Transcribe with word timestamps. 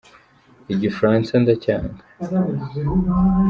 igifaransa 0.73 1.31
ndacyanga 1.43 2.01